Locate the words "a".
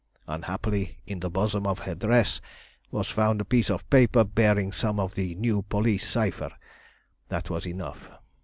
3.39-3.45